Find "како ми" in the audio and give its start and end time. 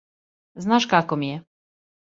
0.95-1.31